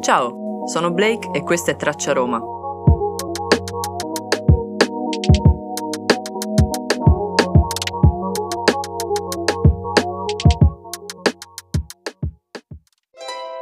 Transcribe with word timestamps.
Ciao, 0.00 0.66
sono 0.66 0.92
Blake 0.92 1.30
e 1.32 1.42
questa 1.42 1.72
è 1.72 1.76
Traccia 1.76 2.12
Roma. 2.12 2.40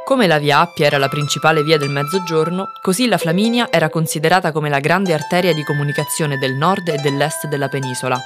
Come 0.05 0.27
la 0.27 0.37
via 0.37 0.59
Appia 0.59 0.85
era 0.85 0.97
la 0.97 1.09
principale 1.09 1.63
via 1.63 1.77
del 1.77 1.89
Mezzogiorno, 1.89 2.67
così 2.81 3.07
la 3.07 3.17
Flaminia 3.17 3.69
era 3.69 3.89
considerata 3.89 4.51
come 4.51 4.69
la 4.69 4.79
grande 4.79 5.13
arteria 5.13 5.53
di 5.53 5.63
comunicazione 5.63 6.37
del 6.37 6.53
nord 6.53 6.87
e 6.87 6.97
dell'est 6.97 7.47
della 7.47 7.67
penisola. 7.67 8.17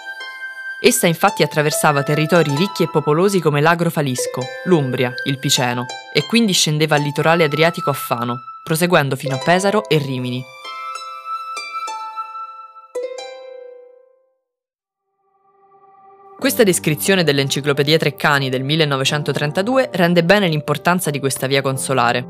Essa 0.84 1.06
infatti 1.06 1.44
attraversava 1.44 2.02
territori 2.02 2.56
ricchi 2.56 2.84
e 2.84 2.90
popolosi 2.90 3.40
come 3.40 3.62
l'Agrofalisco, 3.62 4.42
l'Umbria, 4.66 5.14
il 5.26 5.38
Piceno, 5.38 5.86
e 6.12 6.26
quindi 6.26 6.54
scendeva 6.54 6.96
al 6.96 7.02
litorale 7.02 7.44
adriatico 7.44 7.92
a 7.92 7.94
Fano, 7.94 8.38
proseguendo 8.64 9.16
fino 9.16 9.36
a 9.36 9.38
Pesaro 9.38 9.88
e 9.88 10.00
Rimini, 10.00 10.44
Questa 16.42 16.64
descrizione 16.64 17.24
dell'Enciclopedia 17.24 18.00
Treccani 18.00 18.50
del 18.50 18.64
1932 18.64 19.92
rende 19.94 20.24
bene 20.24 20.48
l'importanza 20.48 21.12
di 21.12 21.20
questa 21.20 21.46
via 21.46 21.62
consolare. 21.62 22.26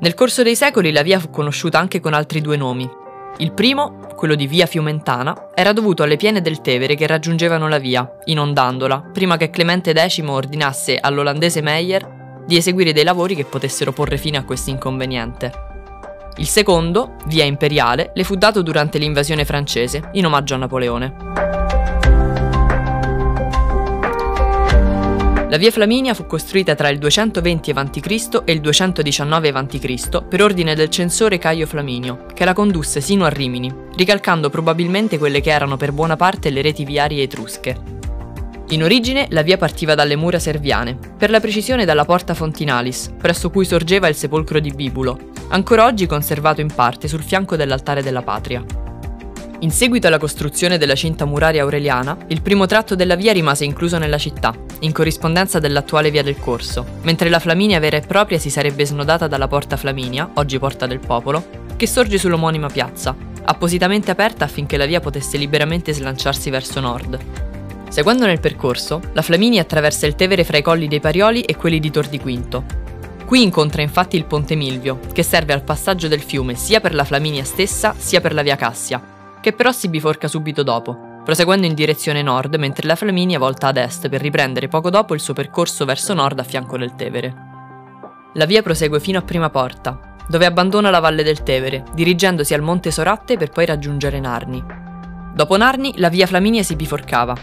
Nel 0.00 0.14
corso 0.14 0.42
dei 0.42 0.56
secoli 0.56 0.90
la 0.90 1.02
via 1.02 1.20
fu 1.20 1.28
conosciuta 1.28 1.78
anche 1.78 2.00
con 2.00 2.14
altri 2.14 2.40
due 2.40 2.56
nomi. 2.56 2.88
Il 3.38 3.52
primo, 3.52 4.06
quello 4.14 4.34
di 4.34 4.46
via 4.46 4.66
Fiumentana, 4.66 5.48
era 5.54 5.72
dovuto 5.72 6.02
alle 6.02 6.16
piene 6.16 6.40
del 6.40 6.60
Tevere 6.60 6.94
che 6.94 7.06
raggiungevano 7.06 7.66
la 7.66 7.78
via, 7.78 8.18
inondandola, 8.24 9.10
prima 9.12 9.36
che 9.36 9.50
Clemente 9.50 9.92
X 9.94 10.20
ordinasse 10.24 10.98
all'olandese 11.00 11.62
Meyer 11.62 12.44
di 12.46 12.56
eseguire 12.56 12.92
dei 12.92 13.04
lavori 13.04 13.34
che 13.34 13.44
potessero 13.44 13.92
porre 13.92 14.18
fine 14.18 14.36
a 14.36 14.44
questo 14.44 14.70
inconveniente. 14.70 15.50
Il 16.36 16.46
secondo, 16.46 17.16
via 17.26 17.44
Imperiale, 17.44 18.12
le 18.14 18.24
fu 18.24 18.36
dato 18.36 18.62
durante 18.62 18.98
l'invasione 18.98 19.44
francese, 19.44 20.10
in 20.12 20.26
omaggio 20.26 20.54
a 20.54 20.58
Napoleone. 20.58 21.51
La 25.52 25.58
via 25.58 25.70
Flaminia 25.70 26.14
fu 26.14 26.24
costruita 26.24 26.74
tra 26.74 26.88
il 26.88 26.96
220 26.96 27.72
a.C. 27.72 28.42
e 28.46 28.52
il 28.52 28.62
219 28.62 29.48
a.C. 29.50 30.22
per 30.22 30.40
ordine 30.40 30.74
del 30.74 30.88
censore 30.88 31.36
Caio 31.36 31.66
Flaminio, 31.66 32.24
che 32.32 32.46
la 32.46 32.54
condusse 32.54 33.02
sino 33.02 33.26
a 33.26 33.28
Rimini, 33.28 33.70
ricalcando 33.94 34.48
probabilmente 34.48 35.18
quelle 35.18 35.42
che 35.42 35.50
erano 35.50 35.76
per 35.76 35.92
buona 35.92 36.16
parte 36.16 36.48
le 36.48 36.62
reti 36.62 36.86
viarie 36.86 37.24
etrusche. 37.24 37.76
In 38.68 38.82
origine 38.82 39.26
la 39.28 39.42
via 39.42 39.58
partiva 39.58 39.94
dalle 39.94 40.16
mura 40.16 40.38
serviane, 40.38 40.96
per 41.18 41.28
la 41.28 41.38
precisione 41.38 41.84
dalla 41.84 42.06
Porta 42.06 42.32
Fontinalis, 42.32 43.12
presso 43.18 43.50
cui 43.50 43.66
sorgeva 43.66 44.08
il 44.08 44.14
sepolcro 44.14 44.58
di 44.58 44.70
Bibulo, 44.70 45.18
ancora 45.48 45.84
oggi 45.84 46.06
conservato 46.06 46.62
in 46.62 46.72
parte 46.74 47.08
sul 47.08 47.22
fianco 47.22 47.56
dell'altare 47.56 48.02
della 48.02 48.22
patria. 48.22 48.64
In 49.58 49.70
seguito 49.70 50.06
alla 50.06 50.16
costruzione 50.16 50.78
della 50.78 50.94
cinta 50.94 51.26
muraria 51.26 51.62
aureliana, 51.62 52.16
il 52.28 52.40
primo 52.40 52.64
tratto 52.64 52.94
della 52.94 53.16
via 53.16 53.34
rimase 53.34 53.66
incluso 53.66 53.98
nella 53.98 54.18
città, 54.18 54.52
in 54.82 54.92
corrispondenza 54.92 55.58
dell'attuale 55.58 56.10
via 56.10 56.22
del 56.22 56.38
Corso, 56.38 56.84
mentre 57.02 57.28
la 57.28 57.38
Flaminia 57.38 57.78
vera 57.78 57.96
e 57.96 58.00
propria 58.00 58.38
si 58.38 58.50
sarebbe 58.50 58.84
snodata 58.84 59.26
dalla 59.26 59.48
Porta 59.48 59.76
Flaminia, 59.76 60.30
oggi 60.34 60.58
Porta 60.58 60.86
del 60.86 60.98
Popolo, 60.98 61.44
che 61.76 61.86
sorge 61.86 62.18
sull'omonima 62.18 62.68
piazza, 62.68 63.14
appositamente 63.44 64.10
aperta 64.10 64.44
affinché 64.44 64.76
la 64.76 64.86
via 64.86 65.00
potesse 65.00 65.36
liberamente 65.36 65.92
slanciarsi 65.92 66.50
verso 66.50 66.80
nord. 66.80 67.18
Seguendo 67.88 68.26
nel 68.26 68.40
percorso, 68.40 69.00
la 69.12 69.22
Flaminia 69.22 69.62
attraversa 69.62 70.06
il 70.06 70.14
Tevere 70.14 70.44
fra 70.44 70.56
i 70.56 70.62
colli 70.62 70.88
dei 70.88 71.00
Parioli 71.00 71.42
e 71.42 71.56
quelli 71.56 71.78
di 71.78 71.90
Tor 71.90 72.08
di 72.08 72.18
Quinto. 72.18 72.64
Qui 73.24 73.42
incontra 73.42 73.82
infatti 73.82 74.16
il 74.16 74.24
Ponte 74.24 74.54
Milvio, 74.54 74.98
che 75.12 75.22
serve 75.22 75.52
al 75.52 75.62
passaggio 75.62 76.08
del 76.08 76.20
fiume 76.20 76.54
sia 76.54 76.80
per 76.80 76.94
la 76.94 77.04
Flaminia 77.04 77.44
stessa 77.44 77.94
sia 77.96 78.20
per 78.20 78.34
la 78.34 78.42
via 78.42 78.56
Cassia, 78.56 79.00
che 79.40 79.52
però 79.52 79.72
si 79.72 79.88
biforca 79.88 80.28
subito 80.28 80.62
dopo, 80.62 81.11
proseguendo 81.24 81.66
in 81.66 81.74
direzione 81.74 82.22
nord 82.22 82.56
mentre 82.56 82.86
la 82.86 82.96
Flaminia 82.96 83.38
volta 83.38 83.68
ad 83.68 83.76
est 83.76 84.08
per 84.08 84.20
riprendere 84.20 84.68
poco 84.68 84.90
dopo 84.90 85.14
il 85.14 85.20
suo 85.20 85.34
percorso 85.34 85.84
verso 85.84 86.14
nord 86.14 86.38
a 86.38 86.42
fianco 86.42 86.76
del 86.76 86.94
Tevere. 86.94 87.34
La 88.34 88.46
via 88.46 88.62
prosegue 88.62 88.98
fino 88.98 89.18
a 89.18 89.22
Prima 89.22 89.50
Porta, 89.50 90.16
dove 90.28 90.46
abbandona 90.46 90.90
la 90.90 91.00
valle 91.00 91.22
del 91.22 91.42
Tevere, 91.42 91.84
dirigendosi 91.94 92.54
al 92.54 92.62
Monte 92.62 92.90
Soratte 92.90 93.36
per 93.36 93.50
poi 93.50 93.66
raggiungere 93.66 94.18
Narni. 94.18 94.62
Dopo 95.34 95.56
Narni 95.56 95.94
la 95.98 96.08
via 96.08 96.26
Flaminia 96.26 96.62
si 96.62 96.74
biforcava. 96.74 97.34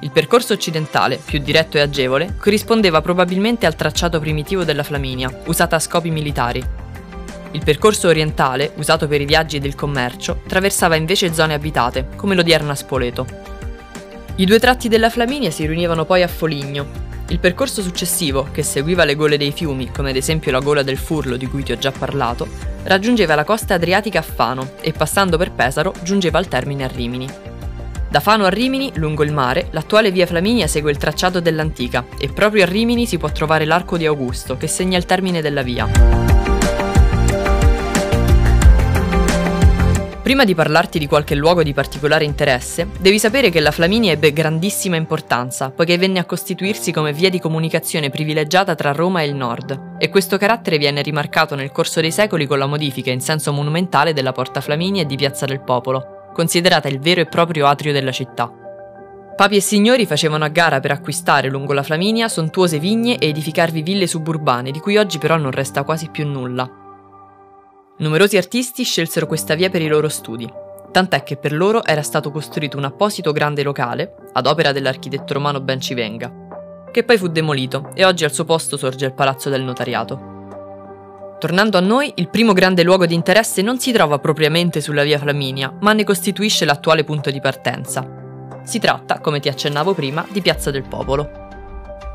Il 0.00 0.10
percorso 0.10 0.52
occidentale, 0.52 1.20
più 1.24 1.38
diretto 1.38 1.76
e 1.76 1.80
agevole, 1.80 2.36
corrispondeva 2.38 3.00
probabilmente 3.00 3.64
al 3.64 3.76
tracciato 3.76 4.20
primitivo 4.20 4.64
della 4.64 4.82
Flaminia, 4.82 5.30
usata 5.46 5.76
a 5.76 5.80
scopi 5.80 6.10
militari, 6.10 6.62
il 7.54 7.62
percorso 7.64 8.08
orientale, 8.08 8.72
usato 8.76 9.06
per 9.06 9.20
i 9.20 9.26
viaggi 9.26 9.60
del 9.60 9.76
commercio, 9.76 10.40
attraversava 10.44 10.96
invece 10.96 11.32
zone 11.32 11.54
abitate, 11.54 12.08
come 12.16 12.34
l'odierna 12.34 12.74
Spoleto. 12.74 13.26
I 14.36 14.44
due 14.44 14.58
tratti 14.58 14.88
della 14.88 15.08
Flaminia 15.08 15.52
si 15.52 15.64
riunivano 15.64 16.04
poi 16.04 16.22
a 16.24 16.28
Foligno. 16.28 17.02
Il 17.28 17.38
percorso 17.38 17.80
successivo, 17.80 18.48
che 18.50 18.64
seguiva 18.64 19.04
le 19.04 19.14
gole 19.14 19.38
dei 19.38 19.52
fiumi, 19.52 19.92
come 19.92 20.10
ad 20.10 20.16
esempio 20.16 20.50
la 20.50 20.58
gola 20.58 20.82
del 20.82 20.98
Furlo 20.98 21.36
di 21.36 21.46
cui 21.46 21.62
ti 21.62 21.70
ho 21.70 21.78
già 21.78 21.92
parlato, 21.92 22.48
raggiungeva 22.82 23.36
la 23.36 23.44
costa 23.44 23.74
adriatica 23.74 24.18
a 24.18 24.22
Fano 24.22 24.72
e 24.80 24.92
passando 24.92 25.38
per 25.38 25.52
Pesaro 25.52 25.94
giungeva 26.02 26.38
al 26.38 26.48
termine 26.48 26.82
a 26.82 26.88
Rimini. 26.88 27.28
Da 28.10 28.18
Fano 28.18 28.46
a 28.46 28.48
Rimini, 28.48 28.90
lungo 28.96 29.22
il 29.22 29.32
mare, 29.32 29.68
l'attuale 29.70 30.10
via 30.10 30.26
Flaminia 30.26 30.66
segue 30.66 30.90
il 30.90 30.98
tracciato 30.98 31.38
dell'antica 31.38 32.04
e 32.18 32.28
proprio 32.28 32.64
a 32.64 32.66
Rimini 32.66 33.06
si 33.06 33.16
può 33.16 33.30
trovare 33.30 33.64
l'arco 33.64 33.96
di 33.96 34.06
Augusto 34.06 34.56
che 34.56 34.66
segna 34.66 34.98
il 34.98 35.06
termine 35.06 35.40
della 35.40 35.62
via. 35.62 36.23
Prima 40.24 40.44
di 40.44 40.54
parlarti 40.54 40.98
di 40.98 41.06
qualche 41.06 41.34
luogo 41.34 41.62
di 41.62 41.74
particolare 41.74 42.24
interesse, 42.24 42.88
devi 42.98 43.18
sapere 43.18 43.50
che 43.50 43.60
la 43.60 43.70
Flaminia 43.70 44.10
ebbe 44.10 44.32
grandissima 44.32 44.96
importanza, 44.96 45.68
poiché 45.68 45.98
venne 45.98 46.18
a 46.18 46.24
costituirsi 46.24 46.92
come 46.92 47.12
via 47.12 47.28
di 47.28 47.38
comunicazione 47.38 48.08
privilegiata 48.08 48.74
tra 48.74 48.92
Roma 48.92 49.20
e 49.20 49.26
il 49.26 49.34
nord, 49.34 49.96
e 49.98 50.08
questo 50.08 50.38
carattere 50.38 50.78
viene 50.78 51.02
rimarcato 51.02 51.54
nel 51.54 51.70
corso 51.70 52.00
dei 52.00 52.10
secoli 52.10 52.46
con 52.46 52.58
la 52.58 52.64
modifica 52.64 53.10
in 53.10 53.20
senso 53.20 53.52
monumentale 53.52 54.14
della 54.14 54.32
Porta 54.32 54.62
Flaminia 54.62 55.02
e 55.02 55.06
di 55.06 55.16
Piazza 55.16 55.44
del 55.44 55.60
Popolo, 55.60 56.30
considerata 56.32 56.88
il 56.88 57.00
vero 57.00 57.20
e 57.20 57.26
proprio 57.26 57.66
atrio 57.66 57.92
della 57.92 58.10
città. 58.10 58.50
Papi 59.36 59.56
e 59.56 59.60
signori 59.60 60.06
facevano 60.06 60.44
a 60.44 60.48
gara 60.48 60.80
per 60.80 60.92
acquistare 60.92 61.50
lungo 61.50 61.74
la 61.74 61.82
Flaminia 61.82 62.28
sontuose 62.28 62.78
vigne 62.78 63.18
e 63.18 63.28
edificarvi 63.28 63.82
ville 63.82 64.06
suburbane, 64.06 64.70
di 64.70 64.80
cui 64.80 64.96
oggi 64.96 65.18
però 65.18 65.36
non 65.36 65.50
resta 65.50 65.82
quasi 65.82 66.08
più 66.08 66.26
nulla, 66.26 66.66
Numerosi 67.96 68.36
artisti 68.36 68.82
scelsero 68.82 69.28
questa 69.28 69.54
via 69.54 69.70
per 69.70 69.80
i 69.80 69.86
loro 69.86 70.08
studi, 70.08 70.52
tant'è 70.90 71.22
che 71.22 71.36
per 71.36 71.52
loro 71.52 71.84
era 71.84 72.02
stato 72.02 72.32
costruito 72.32 72.76
un 72.76 72.82
apposito 72.82 73.30
grande 73.30 73.62
locale, 73.62 74.14
ad 74.32 74.48
opera 74.48 74.72
dell'architetto 74.72 75.32
romano 75.32 75.60
Bencivenga, 75.60 76.88
che 76.90 77.04
poi 77.04 77.16
fu 77.18 77.28
demolito 77.28 77.90
e 77.94 78.04
oggi 78.04 78.24
al 78.24 78.32
suo 78.32 78.44
posto 78.44 78.76
sorge 78.76 79.06
il 79.06 79.14
Palazzo 79.14 79.48
del 79.48 79.62
Notariato. 79.62 80.32
Tornando 81.38 81.78
a 81.78 81.80
noi, 81.80 82.10
il 82.16 82.30
primo 82.30 82.52
grande 82.52 82.82
luogo 82.82 83.06
di 83.06 83.14
interesse 83.14 83.62
non 83.62 83.78
si 83.78 83.92
trova 83.92 84.18
propriamente 84.18 84.80
sulla 84.80 85.04
via 85.04 85.18
Flaminia, 85.18 85.72
ma 85.80 85.92
ne 85.92 86.02
costituisce 86.02 86.64
l'attuale 86.64 87.04
punto 87.04 87.30
di 87.30 87.40
partenza. 87.40 88.60
Si 88.64 88.80
tratta, 88.80 89.20
come 89.20 89.38
ti 89.38 89.48
accennavo 89.48 89.94
prima, 89.94 90.26
di 90.28 90.40
Piazza 90.40 90.72
del 90.72 90.82
Popolo. 90.82 91.42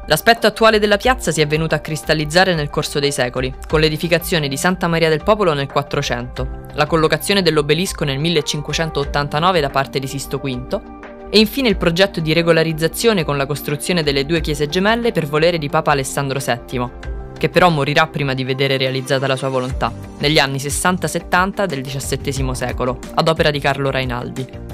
L'aspetto 0.10 0.48
attuale 0.48 0.80
della 0.80 0.98
piazza 0.98 1.32
si 1.32 1.40
è 1.40 1.46
venuto 1.46 1.76
a 1.76 1.80
cristallizzare 1.80 2.56
nel 2.56 2.72
corso 2.72 2.98
dei 2.98 3.12
secoli, 3.12 3.54
con 3.68 3.80
l'edificazione 3.80 4.48
di 4.48 4.58
Santa 4.58 4.88
Maria 4.88 5.08
del 5.08 5.22
Popolo 5.22 5.54
nel 5.54 5.68
400, 5.68 6.66
la 6.74 6.88
collocazione 6.88 7.44
dell'obelisco 7.44 8.06
nel 8.06 8.18
1589 8.18 9.60
da 9.60 9.70
parte 9.70 10.00
di 10.00 10.08
Sisto 10.08 10.40
V 10.40 10.82
e 11.30 11.38
infine 11.38 11.70
il 11.70 11.78
progetto 11.78 12.22
di 12.22 12.34
regolarizzazione 12.34 13.24
con 13.24 13.38
la 13.38 13.46
costruzione 13.46 14.02
delle 14.02 14.26
due 14.26 14.42
chiese 14.42 14.68
gemelle 14.68 15.12
per 15.12 15.28
volere 15.28 15.60
di 15.60 15.70
Papa 15.70 15.92
Alessandro 15.92 16.40
VII, 16.40 16.90
che 17.38 17.50
però 17.50 17.70
morirà 17.70 18.08
prima 18.08 18.34
di 18.34 18.44
vedere 18.44 18.78
realizzata 18.78 19.28
la 19.28 19.36
sua 19.36 19.50
volontà, 19.50 19.94
negli 20.18 20.40
anni 20.40 20.58
60-70 20.58 21.66
del 21.66 21.84
XVII 21.84 22.56
secolo, 22.56 22.98
ad 23.14 23.28
opera 23.28 23.52
di 23.52 23.60
Carlo 23.60 23.92
Rainaldi. 23.92 24.69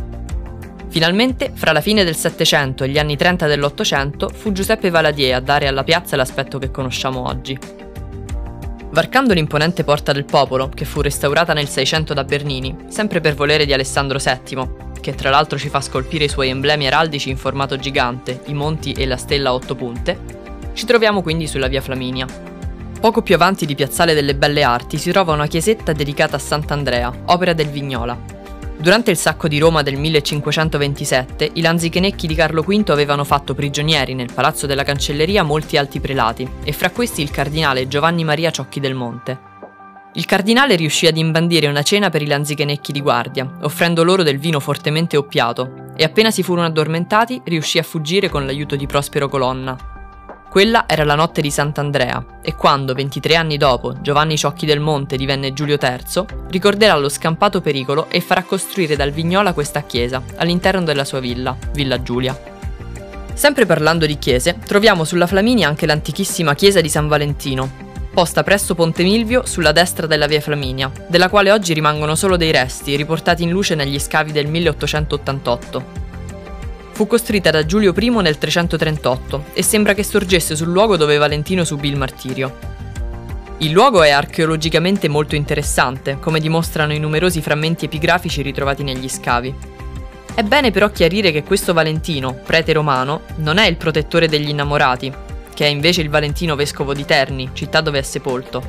Finalmente, 0.96 1.52
fra 1.54 1.74
la 1.74 1.82
fine 1.82 2.06
del 2.06 2.16
Settecento 2.16 2.86
e 2.86 2.88
gli 2.88 2.98
anni 2.98 3.18
30 3.18 3.48
dell'Ottocento, 3.48 4.30
fu 4.30 4.54
Giuseppe 4.54 4.90
Valadier 4.90 5.36
a 5.36 5.42
dare 5.42 5.68
alla 5.68 5.84
piazza 5.84 6.16
l'aspetto 6.16 6.58
che 6.58 6.72
conosciamo 6.72 7.28
oggi. 7.28 7.60
Varcando 8.92 9.34
l'imponente 9.34 9.84
Porta 9.84 10.14
del 10.14 10.24
Popolo, 10.24 10.70
che 10.70 10.86
fu 10.86 11.02
restaurata 11.02 11.52
nel 11.52 11.68
600 11.68 12.14
da 12.14 12.24
Bernini, 12.24 12.86
sempre 12.88 13.20
per 13.20 13.36
volere 13.36 13.66
di 13.66 13.74
Alessandro 13.74 14.20
VII, 14.20 14.70
che 15.02 15.14
tra 15.16 15.30
l'altro 15.30 15.58
ci 15.58 15.68
fa 15.68 15.82
scolpire 15.82 16.24
i 16.24 16.30
suoi 16.30 16.48
emblemi 16.48 16.88
araldici 16.88 17.30
in 17.30 17.36
formato 17.36 17.76
gigante, 17.76 18.44
i 18.46 18.54
monti 18.54 18.94
e 18.94 19.06
la 19.06 19.18
stella 19.18 19.50
a 19.50 19.54
otto 19.54 19.76
punte, 19.76 20.18
ci 20.72 20.86
troviamo 20.86 21.22
quindi 21.22 21.46
sulla 21.46 21.68
via 21.68 21.82
Flaminia. 21.82 22.26
Poco 23.02 23.22
più 23.22 23.36
avanti 23.36 23.66
di 23.66 23.76
Piazzale 23.76 24.14
delle 24.14 24.34
Belle 24.34 24.64
Arti 24.64 24.98
si 24.98 25.12
trova 25.12 25.34
una 25.34 25.48
chiesetta 25.48 25.92
dedicata 25.92 26.38
a 26.38 26.40
Sant'Andrea, 26.40 27.14
opera 27.26 27.52
del 27.52 27.68
Vignola, 27.68 28.35
Durante 28.78 29.10
il 29.10 29.18
sacco 29.18 29.48
di 29.48 29.58
Roma 29.58 29.82
del 29.82 29.98
1527, 29.98 31.50
i 31.54 31.62
lanzichenecchi 31.62 32.28
di 32.28 32.36
Carlo 32.36 32.62
V 32.62 32.90
avevano 32.90 33.24
fatto 33.24 33.56
prigionieri 33.56 34.14
nel 34.14 34.32
palazzo 34.34 34.68
della 34.68 34.84
cancelleria 34.84 35.44
molti 35.44 35.78
alti 35.78 36.00
prelati, 36.00 36.48
e 36.64 36.72
fra 36.72 36.92
questi 36.92 37.22
il 37.22 37.32
cardinale 37.32 37.88
Giovanni 37.88 38.24
Maria 38.24 38.52
Ciocchi 38.52 38.80
del 38.80 38.94
Monte. 38.94 39.54
Il 40.14 40.26
cardinale 40.26 40.76
riuscì 40.76 41.08
ad 41.08 41.18
imbandire 41.18 41.68
una 41.68 41.82
cena 41.82 42.10
per 42.10 42.22
i 42.22 42.28
lanzichenecchi 42.28 42.92
di 42.92 43.02
guardia, 43.02 43.50
offrendo 43.62 44.04
loro 44.04 44.24
del 44.24 44.38
vino 44.38 44.60
fortemente 44.60 45.18
oppiato, 45.18 45.94
e 45.96 46.04
appena 46.04 46.30
si 46.30 46.44
furono 46.44 46.68
addormentati 46.68 47.42
riuscì 47.46 47.80
a 47.80 47.84
fuggire 47.84 48.30
con 48.30 48.46
l'aiuto 48.46 48.76
di 48.76 48.86
Prospero 48.86 49.28
Colonna. 49.28 49.95
Quella 50.56 50.86
era 50.88 51.04
la 51.04 51.16
notte 51.16 51.42
di 51.42 51.52
Sant'Andrea, 51.52 52.40
e 52.42 52.56
quando, 52.56 52.94
23 52.94 53.36
anni 53.36 53.58
dopo, 53.58 54.00
Giovanni 54.00 54.38
Ciocchi 54.38 54.66
del 54.66 54.80
Monte 54.80 55.18
divenne 55.18 55.52
Giulio 55.52 55.78
III, 55.78 56.48
ricorderà 56.48 56.96
lo 56.96 57.10
scampato 57.10 57.60
pericolo 57.60 58.10
e 58.10 58.22
farà 58.22 58.42
costruire 58.44 58.96
dal 58.96 59.12
Vignola 59.12 59.52
questa 59.52 59.84
chiesa, 59.84 60.24
all'interno 60.38 60.86
della 60.86 61.04
sua 61.04 61.20
villa, 61.20 61.58
Villa 61.74 62.02
Giulia. 62.02 62.40
Sempre 63.34 63.66
parlando 63.66 64.06
di 64.06 64.18
chiese, 64.18 64.58
troviamo 64.66 65.04
sulla 65.04 65.28
Flaminia 65.28 65.68
anche 65.68 65.86
l'antichissima 65.86 66.56
chiesa 66.56 66.80
di 66.80 66.88
San 66.88 67.10
Valentino, 67.10 67.70
posta 68.14 68.42
presso 68.42 68.76
Ponte 68.76 69.04
Milvio 69.04 69.46
sulla 69.46 69.74
destra 69.74 70.08
della 70.08 70.26
via 70.26 70.40
Flaminia, 70.40 70.90
della 71.10 71.28
quale 71.28 71.52
oggi 71.52 71.74
rimangono 71.74 72.16
solo 72.16 72.38
dei 72.38 72.52
resti 72.52 72.96
riportati 72.96 73.44
in 73.44 73.50
luce 73.50 73.76
negli 73.76 74.00
scavi 74.00 74.32
del 74.32 74.48
1888. 74.48 76.05
Fu 76.96 77.08
costruita 77.08 77.50
da 77.52 77.66
Giulio 77.66 77.94
I 77.94 78.10
nel 78.10 78.38
338 78.38 79.48
e 79.52 79.62
sembra 79.64 79.94
che 79.94 80.02
sorgesse 80.02 80.56
sul 80.56 80.70
luogo 80.70 80.96
dove 80.96 81.18
Valentino 81.18 81.66
subì 81.66 81.90
il 81.90 81.98
martirio. 81.98 82.58
Il 83.58 83.72
luogo 83.72 84.02
è 84.02 84.12
archeologicamente 84.12 85.10
molto 85.10 85.36
interessante, 85.36 86.20
come 86.22 86.40
dimostrano 86.40 86.94
i 86.94 87.00
numerosi 87.00 87.42
frammenti 87.42 87.84
epigrafici 87.84 88.42
ritrovati 88.42 88.84
negli 88.84 89.10
scavi. 89.10 89.54
È 90.36 90.42
bene 90.44 90.72
però 90.72 90.90
chiarire 90.90 91.34
che 91.34 91.44
questo 91.44 91.74
Valentino, 91.74 92.34
prete 92.46 92.72
romano, 92.72 93.24
non 93.40 93.58
è 93.58 93.68
il 93.68 93.76
protettore 93.76 94.30
degli 94.30 94.48
innamorati, 94.48 95.12
che 95.54 95.66
è 95.66 95.68
invece 95.68 96.00
il 96.00 96.08
Valentino 96.08 96.56
vescovo 96.56 96.94
di 96.94 97.04
Terni, 97.04 97.50
città 97.52 97.82
dove 97.82 98.00
è 98.00 98.04
sepolto. 98.04 98.64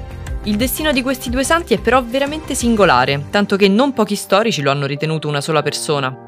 Il 0.47 0.57
destino 0.57 0.91
di 0.91 1.03
questi 1.03 1.31
due 1.31 1.45
santi 1.45 1.75
è 1.75 1.79
però 1.79 2.03
veramente 2.03 2.57
singolare, 2.57 3.27
tanto 3.31 3.55
che 3.55 3.69
non 3.69 3.93
pochi 3.93 4.17
storici 4.17 4.63
lo 4.63 4.73
hanno 4.73 4.87
ritenuto 4.87 5.29
una 5.29 5.41
sola 5.41 5.63
persona. 5.63 6.26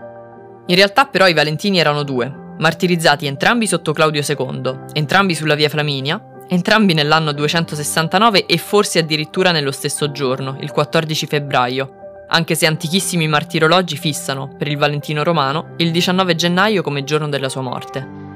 In 0.68 0.76
realtà 0.76 1.06
però 1.06 1.26
i 1.26 1.32
Valentini 1.32 1.78
erano 1.78 2.02
due, 2.02 2.30
martirizzati 2.58 3.24
entrambi 3.24 3.66
sotto 3.66 3.92
Claudio 3.92 4.22
II, 4.26 4.90
entrambi 4.92 5.34
sulla 5.34 5.54
via 5.54 5.70
Flaminia, 5.70 6.22
entrambi 6.46 6.92
nell'anno 6.92 7.32
269 7.32 8.44
e 8.44 8.58
forse 8.58 8.98
addirittura 8.98 9.50
nello 9.50 9.72
stesso 9.72 10.12
giorno, 10.12 10.58
il 10.60 10.70
14 10.70 11.26
febbraio, 11.26 11.92
anche 12.28 12.54
se 12.54 12.66
antichissimi 12.66 13.26
martirologi 13.28 13.96
fissano, 13.96 14.54
per 14.58 14.68
il 14.68 14.76
Valentino 14.76 15.22
romano, 15.22 15.72
il 15.78 15.90
19 15.90 16.34
gennaio 16.34 16.82
come 16.82 17.02
giorno 17.02 17.30
della 17.30 17.48
sua 17.48 17.62
morte. 17.62 18.26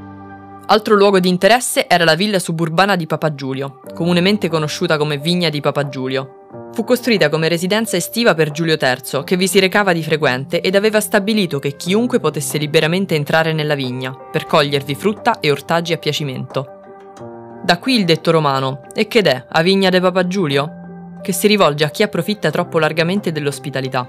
Altro 0.65 0.95
luogo 0.95 1.21
di 1.21 1.29
interesse 1.29 1.87
era 1.87 2.05
la 2.05 2.15
villa 2.15 2.39
suburbana 2.39 2.97
di 2.97 3.07
Papa 3.07 3.35
Giulio, 3.35 3.81
comunemente 3.93 4.49
conosciuta 4.49 4.97
come 4.97 5.19
Vigna 5.19 5.51
di 5.51 5.61
Papa 5.61 5.87
Giulio. 5.91 6.42
Fu 6.75 6.85
costruita 6.85 7.29
come 7.29 7.49
residenza 7.49 7.99
estiva 7.99 8.35
per 8.35 8.51
Giulio 8.51 8.79
III, 8.81 9.25
che 9.25 9.37
vi 9.37 9.47
si 9.47 9.61
recava 9.61 9.93
di 9.93 10.03
frequente 10.03 10.63
ed 10.63 10.75
aveva 10.75 11.03
stabilito 11.03 11.59
che 11.59 11.77
chiunque 11.77 12.19
potesse 12.19 12.57
liberamente 12.57 13.15
entrare 13.15 13.53
nella 13.53 13.75
vigna, 13.75 14.15
per 14.15 14.47
cogliervi 14.47 14.95
frutta 14.95 15.39
e 15.41 15.51
ortaggi 15.51 15.93
a 15.93 15.99
piacimento. 15.99 16.81
Da 17.63 17.79
qui 17.79 17.97
il 17.97 18.07
detto 18.07 18.31
romano, 18.31 18.87
e 18.95 19.07
che 19.07 19.21
è, 19.21 19.45
a 19.47 19.61
Vigna 19.61 19.91
de 19.91 20.01
Papa 20.01 20.27
Giulio? 20.27 21.21
Che 21.21 21.33
si 21.33 21.47
rivolge 21.47 21.85
a 21.85 21.91
chi 21.91 22.03
approfitta 22.03 22.51
troppo 22.51 22.79
largamente 22.79 23.33
dell'ospitalità. 23.33 24.09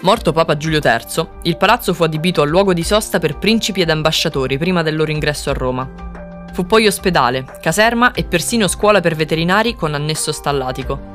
Morto 0.00 0.32
Papa 0.32 0.56
Giulio 0.56 0.80
III, 0.82 1.28
il 1.42 1.56
palazzo 1.56 1.94
fu 1.94 2.02
adibito 2.02 2.42
a 2.42 2.46
luogo 2.46 2.74
di 2.74 2.82
sosta 2.82 3.20
per 3.20 3.38
principi 3.38 3.80
ed 3.80 3.90
ambasciatori 3.90 4.58
prima 4.58 4.82
del 4.82 4.96
loro 4.96 5.12
ingresso 5.12 5.50
a 5.50 5.54
Roma. 5.54 5.88
Fu 6.52 6.66
poi 6.66 6.88
ospedale, 6.88 7.44
caserma 7.60 8.10
e 8.10 8.24
persino 8.24 8.66
scuola 8.66 9.00
per 9.00 9.14
veterinari 9.14 9.76
con 9.76 9.94
annesso 9.94 10.32
stallatico. 10.32 11.09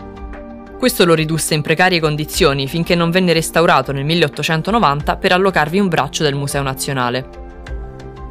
Questo 0.78 1.06
lo 1.06 1.14
ridusse 1.14 1.54
in 1.54 1.62
precarie 1.62 2.00
condizioni 2.00 2.68
finché 2.68 2.96
non 2.96 3.10
venne 3.10 3.34
restaurato 3.34 3.92
nel 3.92 4.04
1890 4.04 5.16
per 5.16 5.32
allocarvi 5.32 5.80
un 5.80 5.88
braccio 5.88 6.24
del 6.24 6.36
Museo 6.36 6.62
Nazionale. 6.62 7.44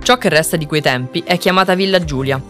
Ciò 0.02 0.18
che 0.18 0.28
resta 0.28 0.56
di 0.56 0.66
quei 0.66 0.82
tempi 0.82 1.22
è 1.24 1.38
chiamata 1.38 1.74
Villa 1.74 2.04
Giulia, 2.04 2.40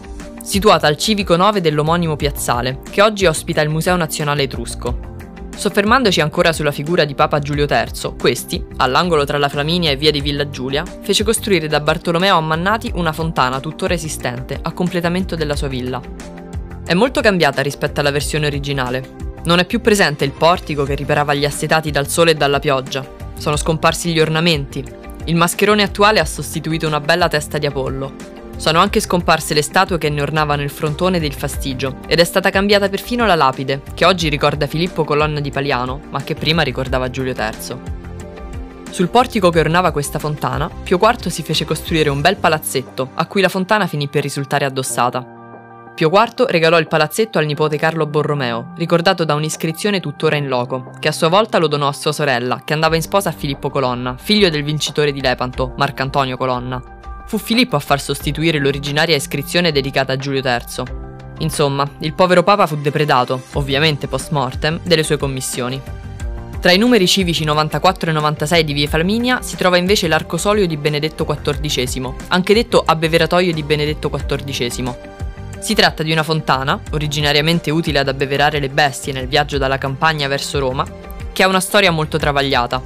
situata 0.43 0.85
al 0.87 0.97
civico 0.97 1.35
9 1.37 1.61
dell'omonimo 1.61 2.15
piazzale, 2.15 2.81
che 2.91 3.01
oggi 3.01 3.25
ospita 3.25 3.61
il 3.61 3.69
Museo 3.69 3.95
Nazionale 3.95 4.43
Etrusco. 4.43 5.13
Soffermandoci 5.55 6.19
ancora 6.19 6.51
sulla 6.51 6.71
figura 6.71 7.05
di 7.05 7.15
Papa 7.15 7.39
Giulio 7.39 7.65
III, 7.67 8.15
questi, 8.19 8.63
all'angolo 8.77 9.23
tra 9.23 9.37
la 9.37 9.47
Flaminia 9.47 9.89
e 9.89 9.95
via 9.95 10.11
di 10.11 10.19
Villa 10.19 10.49
Giulia, 10.49 10.83
fece 10.85 11.23
costruire 11.23 11.67
da 11.67 11.79
Bartolomeo 11.79 12.35
Ammannati 12.35 12.91
una 12.95 13.13
fontana 13.13 13.61
tuttora 13.61 13.93
esistente 13.93 14.59
a 14.61 14.73
completamento 14.73 15.35
della 15.35 15.55
sua 15.55 15.69
villa. 15.69 16.01
È 16.85 16.93
molto 16.93 17.21
cambiata 17.21 17.61
rispetto 17.61 18.01
alla 18.01 18.11
versione 18.11 18.45
originale. 18.45 19.24
Non 19.45 19.59
è 19.59 19.65
più 19.65 19.79
presente 19.79 20.25
il 20.25 20.31
portico 20.31 20.83
che 20.85 20.95
riparava 20.95 21.35
gli 21.35 21.45
assetati 21.45 21.91
dal 21.91 22.07
sole 22.07 22.31
e 22.31 22.33
dalla 22.35 22.57
pioggia. 22.57 23.07
Sono 23.37 23.55
scomparsi 23.57 24.11
gli 24.11 24.19
ornamenti. 24.19 24.83
Il 25.25 25.35
mascherone 25.35 25.83
attuale 25.83 26.19
ha 26.19 26.25
sostituito 26.25 26.87
una 26.87 26.99
bella 26.99 27.27
testa 27.27 27.59
di 27.59 27.67
Apollo. 27.67 28.33
Sono 28.57 28.79
anche 28.79 28.99
scomparse 28.99 29.53
le 29.53 29.61
statue 29.61 29.99
che 29.99 30.09
ne 30.09 30.21
ornavano 30.21 30.63
il 30.63 30.71
frontone 30.71 31.19
del 31.19 31.33
fastigio 31.33 31.97
ed 32.07 32.19
è 32.19 32.23
stata 32.23 32.49
cambiata 32.49 32.89
perfino 32.89 33.27
la 33.27 33.35
lapide, 33.35 33.83
che 33.93 34.05
oggi 34.05 34.29
ricorda 34.29 34.65
Filippo 34.65 35.03
Colonna 35.03 35.39
di 35.39 35.51
Paliano, 35.51 36.01
ma 36.09 36.23
che 36.23 36.33
prima 36.33 36.63
ricordava 36.63 37.11
Giulio 37.11 37.35
III. 37.37 37.93
Sul 38.89 39.09
portico 39.09 39.51
che 39.51 39.59
ornava 39.59 39.91
questa 39.91 40.17
fontana, 40.17 40.69
Pio 40.83 40.97
IV 40.97 41.27
si 41.27 41.43
fece 41.43 41.65
costruire 41.65 42.09
un 42.09 42.21
bel 42.21 42.37
palazzetto, 42.37 43.09
a 43.13 43.27
cui 43.27 43.41
la 43.41 43.49
fontana 43.49 43.85
finì 43.85 44.07
per 44.07 44.23
risultare 44.23 44.65
addossata. 44.65 45.34
Pio 45.95 46.11
IV 46.11 46.47
regalò 46.49 46.77
il 46.77 46.89
palazzetto 46.89 47.39
al 47.39 47.45
nipote 47.45 47.77
Carlo 47.77 48.05
Borromeo, 48.05 48.73
ricordato 48.75 49.23
da 49.23 49.33
un'iscrizione 49.33 50.01
tuttora 50.01 50.35
in 50.35 50.49
loco, 50.49 50.91
che 50.99 51.07
a 51.07 51.13
sua 51.13 51.29
volta 51.29 51.57
lo 51.57 51.67
donò 51.67 51.87
a 51.87 51.93
sua 51.93 52.11
sorella, 52.11 52.63
che 52.65 52.73
andava 52.73 52.97
in 52.97 53.01
sposa 53.01 53.29
a 53.29 53.31
Filippo 53.31 53.69
Colonna, 53.69 54.17
figlio 54.17 54.49
del 54.49 54.65
vincitore 54.65 55.13
di 55.13 55.21
Lepanto, 55.21 55.73
Marcantonio 55.77 56.35
Colonna. 56.35 56.83
Fu 57.27 57.37
Filippo 57.37 57.77
a 57.77 57.79
far 57.79 58.01
sostituire 58.01 58.59
l'originaria 58.59 59.15
iscrizione 59.15 59.71
dedicata 59.71 60.11
a 60.11 60.17
Giulio 60.17 60.41
III. 60.43 60.83
Insomma, 61.39 61.89
il 61.99 62.13
povero 62.13 62.43
Papa 62.43 62.67
fu 62.67 62.75
depredato, 62.75 63.43
ovviamente 63.53 64.09
post 64.09 64.31
mortem, 64.31 64.81
delle 64.83 65.03
sue 65.03 65.15
commissioni. 65.15 65.81
Tra 66.59 66.73
i 66.73 66.77
numeri 66.77 67.07
civici 67.07 67.45
94 67.45 68.09
e 68.09 68.13
96 68.13 68.63
di 68.65 68.73
Via 68.73 68.89
Flaminia 68.89 69.41
si 69.41 69.55
trova 69.55 69.77
invece 69.77 70.09
l'arcosolio 70.09 70.67
di 70.67 70.75
Benedetto 70.75 71.23
XIV, 71.23 72.13
anche 72.27 72.53
detto 72.53 72.83
abbeveratoio 72.85 73.53
di 73.53 73.63
Benedetto 73.63 74.09
XIV. 74.09 75.14
Si 75.59 75.73
tratta 75.73 76.03
di 76.03 76.11
una 76.11 76.23
fontana, 76.23 76.79
originariamente 76.91 77.71
utile 77.71 77.99
ad 77.99 78.07
abbeverare 78.07 78.59
le 78.59 78.69
bestie 78.69 79.13
nel 79.13 79.27
viaggio 79.27 79.57
dalla 79.57 79.77
campagna 79.77 80.27
verso 80.27 80.59
Roma, 80.59 80.85
che 81.33 81.43
ha 81.43 81.47
una 81.47 81.59
storia 81.59 81.91
molto 81.91 82.17
travagliata. 82.17 82.81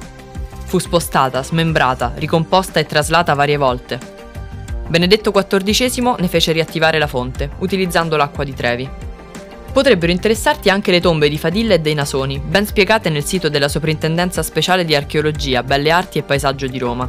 Fu 0.64 0.78
spostata, 0.78 1.42
smembrata, 1.42 2.12
ricomposta 2.16 2.80
e 2.80 2.86
traslata 2.86 3.34
varie 3.34 3.56
volte, 3.56 4.18
Benedetto 4.90 5.30
XIV 5.30 6.16
ne 6.18 6.26
fece 6.26 6.50
riattivare 6.50 6.98
la 6.98 7.06
fonte, 7.06 7.50
utilizzando 7.58 8.16
l'acqua 8.16 8.42
di 8.42 8.54
Trevi. 8.54 8.90
Potrebbero 9.72 10.10
interessarti 10.10 10.68
anche 10.68 10.90
le 10.90 11.00
tombe 11.00 11.28
di 11.28 11.38
Fadilla 11.38 11.74
e 11.74 11.78
dei 11.78 11.94
Nasoni, 11.94 12.40
ben 12.40 12.66
spiegate 12.66 13.08
nel 13.08 13.24
sito 13.24 13.48
della 13.48 13.68
Soprintendenza 13.68 14.42
Speciale 14.42 14.84
di 14.84 14.96
Archeologia, 14.96 15.62
Belle 15.62 15.92
Arti 15.92 16.18
e 16.18 16.24
Paesaggio 16.24 16.66
di 16.66 16.78
Roma. 16.78 17.08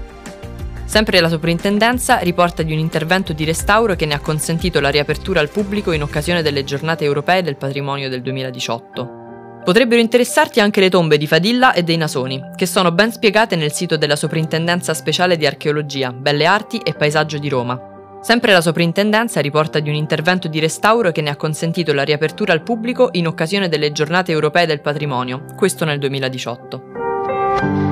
Sempre 0.92 1.22
la 1.22 1.30
Soprintendenza 1.30 2.18
riporta 2.18 2.64
di 2.64 2.74
un 2.74 2.78
intervento 2.78 3.32
di 3.32 3.46
restauro 3.46 3.96
che 3.96 4.06
ne 4.06 4.14
ha 4.14 4.20
consentito 4.20 4.82
la 4.82 4.90
riapertura 4.90 5.40
al 5.40 5.48
pubblico 5.48 5.94
in 5.94 6.04
occasione 6.04 6.42
delle 6.42 6.66
giornate 6.66 7.06
europee 7.06 7.42
del 7.42 7.56
patrimonio 7.56 8.10
del 8.10 8.22
2018. 8.22 9.62
Potrebbero 9.64 10.02
interessarti 10.02 10.60
anche 10.60 10.82
le 10.82 10.90
tombe 10.90 11.18
di 11.18 11.28
Fadilla 11.28 11.72
e 11.72 11.84
dei 11.84 11.96
Nasoni, 11.96 12.42
che 12.58 12.66
sono 12.66 12.92
ben 12.92 13.10
spiegate 13.10 13.56
nel 13.56 13.72
sito 13.72 13.96
della 13.96 14.18
Soprintendenza 14.18 14.94
Speciale 14.94 15.38
di 15.38 15.46
Archeologia, 15.46 16.12
Belle 16.12 16.46
Arti 16.46 16.82
e 16.84 16.92
Paesaggio 16.94 17.38
di 17.38 17.48
Roma. 17.48 18.20
Sempre 18.22 18.52
la 18.52 18.60
Soprintendenza 18.60 19.40
riporta 19.40 19.80
di 19.80 19.88
un 19.88 19.96
intervento 19.96 20.50
di 20.50 20.60
restauro 20.60 21.14
che 21.14 21.22
ne 21.22 21.30
ha 21.30 21.38
consentito 21.38 21.94
la 21.94 22.04
riapertura 22.04 22.52
al 22.52 22.64
pubblico 22.64 23.08
in 23.14 23.28
occasione 23.28 23.70
delle 23.70 23.94
giornate 23.94 24.34
europee 24.34 24.66
del 24.66 24.82
patrimonio, 24.82 25.46
questo 25.56 25.86
nel 25.86 26.00
2018. 26.00 27.91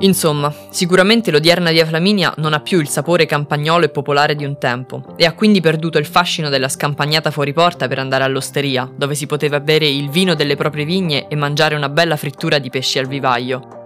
Insomma, 0.00 0.52
sicuramente 0.70 1.30
l'odierna 1.30 1.70
via 1.70 1.84
Flaminia 1.84 2.32
non 2.38 2.54
ha 2.54 2.60
più 2.60 2.80
il 2.80 2.88
sapore 2.88 3.26
campagnolo 3.26 3.84
e 3.84 3.90
popolare 3.90 4.34
di 4.34 4.44
un 4.44 4.56
tempo 4.58 5.14
e 5.16 5.26
ha 5.26 5.34
quindi 5.34 5.60
perduto 5.60 5.98
il 5.98 6.06
fascino 6.06 6.48
della 6.48 6.68
scampagnata 6.68 7.30
fuori 7.30 7.52
porta 7.52 7.86
per 7.86 7.98
andare 7.98 8.24
all'osteria, 8.24 8.90
dove 8.96 9.14
si 9.14 9.26
poteva 9.26 9.60
bere 9.60 9.86
il 9.86 10.08
vino 10.08 10.34
delle 10.34 10.56
proprie 10.56 10.86
vigne 10.86 11.28
e 11.28 11.36
mangiare 11.36 11.74
una 11.74 11.90
bella 11.90 12.16
frittura 12.16 12.58
di 12.58 12.70
pesci 12.70 12.98
al 12.98 13.08
vivaio. 13.08 13.76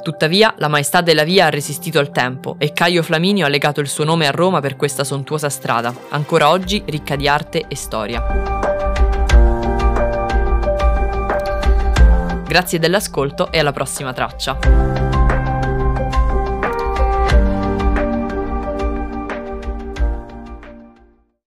Tuttavia, 0.00 0.54
la 0.58 0.68
maestà 0.68 1.00
della 1.00 1.24
via 1.24 1.46
ha 1.46 1.50
resistito 1.50 1.98
al 1.98 2.12
tempo 2.12 2.54
e 2.58 2.72
Caio 2.72 3.02
Flaminio 3.02 3.44
ha 3.44 3.48
legato 3.48 3.80
il 3.80 3.88
suo 3.88 4.04
nome 4.04 4.28
a 4.28 4.30
Roma 4.30 4.60
per 4.60 4.76
questa 4.76 5.02
sontuosa 5.02 5.48
strada, 5.48 5.92
ancora 6.10 6.50
oggi 6.50 6.82
ricca 6.86 7.16
di 7.16 7.26
arte 7.26 7.64
e 7.66 7.74
storia. 7.74 8.24
Grazie 12.46 12.78
dell'ascolto 12.78 13.50
e 13.50 13.58
alla 13.58 13.72
prossima 13.72 14.12
traccia. 14.12 14.97